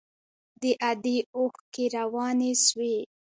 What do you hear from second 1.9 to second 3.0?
روانې سوې.